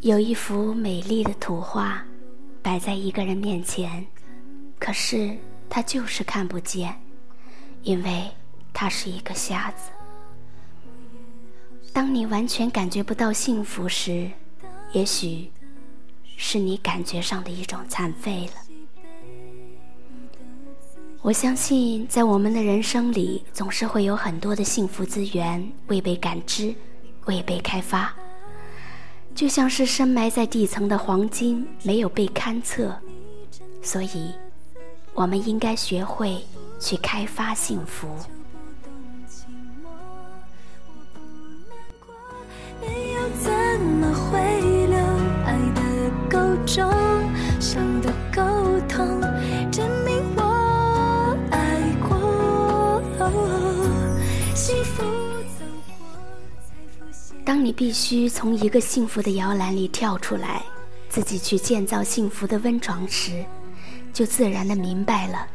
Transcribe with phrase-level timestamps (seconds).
[0.00, 2.02] 有一幅美丽的图画
[2.62, 4.06] 摆在一个人面前，
[4.78, 5.36] 可是
[5.68, 6.94] 他就是看不见，
[7.82, 8.24] 因为
[8.80, 9.90] 他是一个瞎子。
[11.92, 14.30] 当你完全感觉不到幸福时，
[14.92, 15.50] 也许
[16.36, 18.62] 是你感觉上的一种残废了。
[21.22, 26.72] 我相信，在我们的人生里，总是会有很多的幸福资源未被感知、
[27.24, 28.14] 未被开发。
[29.34, 32.96] 就像是深埋在地层的黄金没有被勘测，
[33.82, 34.32] 所以，
[35.14, 36.40] 我们应该学会
[36.78, 38.06] 去开发幸福。
[57.48, 60.62] 当你必须从一个幸福的摇篮里跳出来，
[61.08, 63.42] 自己去建造幸福的温床时，
[64.12, 65.46] 就自然的明白了，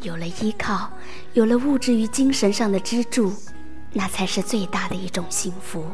[0.00, 0.90] 有了依靠，
[1.34, 3.30] 有了物质与精神上的支柱，
[3.92, 5.84] 那才是最大的一种幸福。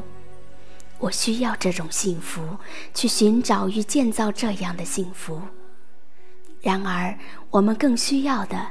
[1.01, 2.41] 我需要这种幸福，
[2.95, 5.43] 去寻找与建造这样的幸福。
[6.61, 7.19] 然而，
[7.51, 8.69] 我们更需要的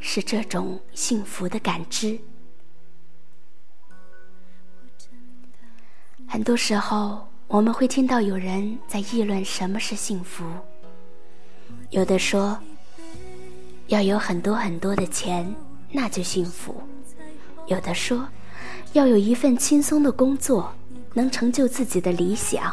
[0.00, 2.20] 是这种幸福的感知。
[6.34, 10.44] 很多时候，我们会听到有人在议论什么是幸福。
[11.90, 12.58] 有的说，
[13.86, 15.54] 要有很多很多的钱，
[15.92, 16.74] 那就幸福；
[17.68, 18.26] 有的说，
[18.94, 20.72] 要有一份轻松的工作，
[21.12, 22.64] 能成就自己的理想；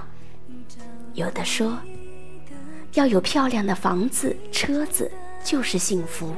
[1.14, 1.78] 有的说，
[2.96, 5.12] 要有漂亮的房子、车子
[5.44, 6.30] 就是幸福；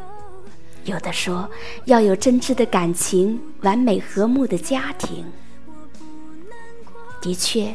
[0.84, 1.50] 有的说，
[1.86, 5.26] 要有真挚的感情、完美和睦的家庭。
[7.23, 7.73] 的确，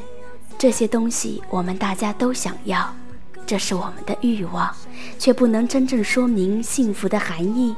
[0.58, 2.94] 这些东西我们大家都想要，
[3.46, 4.70] 这是我们的欲望，
[5.18, 7.74] 却不能真正说明幸福的含义。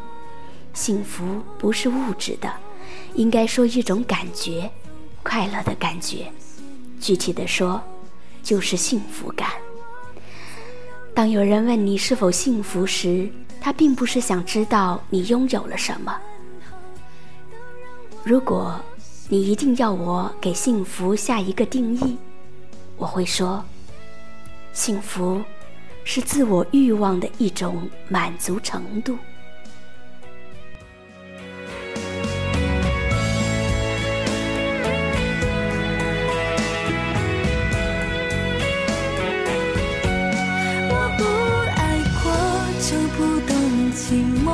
[0.75, 2.53] 幸福不是物质的，
[3.15, 4.69] 应该说一种感觉，
[5.23, 6.27] 快乐的感觉。
[6.99, 7.81] 具体的说，
[8.43, 9.51] 就是幸福感。
[11.15, 16.19] 当有人问你是否幸福时，他并不是想知道你拥有了什么。
[18.25, 18.75] 如果。
[19.33, 22.19] 你一定要我给幸福下一个定义，
[22.97, 23.65] 我会说，
[24.73, 25.41] 幸福
[26.03, 29.17] 是自我欲望的一种满足程度。
[40.89, 41.23] 我不
[41.79, 42.33] 爱过，
[42.81, 43.55] 就不懂
[43.93, 44.51] 寂寞。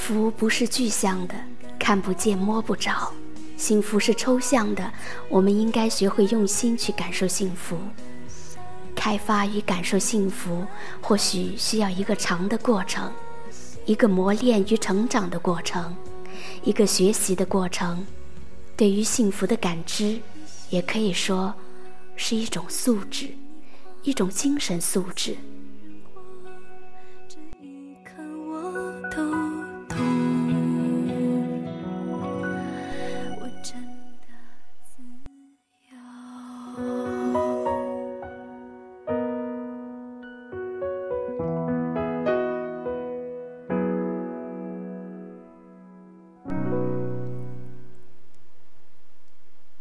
[0.00, 1.34] 福不是具象的，
[1.78, 3.12] 看不见摸不着；
[3.58, 4.90] 幸福是抽象的，
[5.28, 7.76] 我们应该学会用心去感受幸福。
[8.96, 10.64] 开发与感受幸福，
[11.02, 13.12] 或许需要一个长的过程，
[13.84, 15.94] 一个磨练与成长的过程，
[16.64, 18.04] 一个学习的过程。
[18.76, 20.18] 对于幸福的感知，
[20.70, 21.54] 也可以说
[22.16, 23.28] 是一种素质，
[24.02, 25.36] 一种精神素质。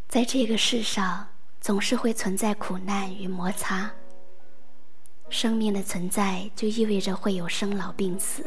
[0.10, 1.28] 在这个世上，
[1.62, 3.92] 总是会存在苦难与摩擦。
[5.30, 8.44] 生命的存在就意味着会有生老病死，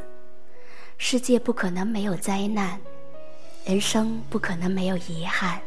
[0.99, 2.81] 世界不可能没有灾难，
[3.65, 5.61] 人生不可能没有遗憾。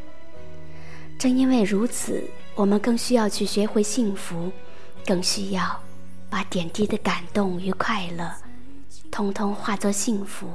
[1.17, 2.21] 正因为如此，
[2.55, 4.51] 我们更需要去学会幸福，
[5.05, 5.81] 更需要
[6.29, 8.29] 把点滴的感动与快乐，
[9.09, 10.49] 通通化作幸福。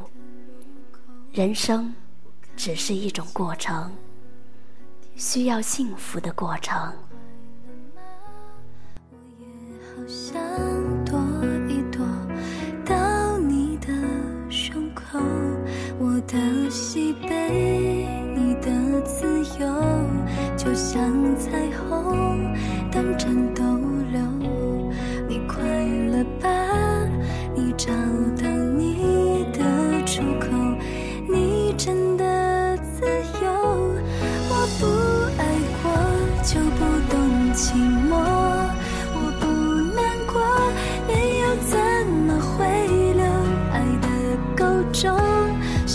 [1.33, 1.95] 人生
[2.59, 3.91] 只是一种过程。
[5.21, 6.75] 需要幸福的过程。
[7.95, 8.01] 吗
[9.11, 9.47] 我也
[9.85, 10.41] 好想
[11.05, 11.21] 躲
[11.69, 12.07] 一躲
[12.87, 13.89] 到你的
[14.49, 15.19] 胸口
[15.99, 19.69] 我的喜悲你的自由
[20.57, 21.70] 就像猜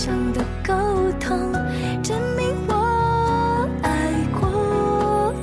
[0.06, 0.72] 想的沟
[1.20, 1.52] 通，
[2.04, 3.90] 证明我爱
[4.40, 5.34] 过。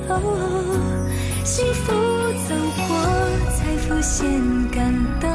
[1.43, 1.91] 幸福
[2.47, 2.55] 走
[2.87, 2.95] 过，
[3.51, 4.25] 才浮现
[4.71, 4.79] 感
[5.19, 5.32] 动。